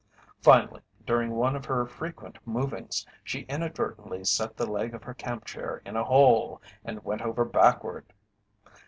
[0.41, 5.45] Finally, during one of her frequent movings, she inadvertently set the leg of her camp
[5.45, 8.11] chair in a hole and went over backward.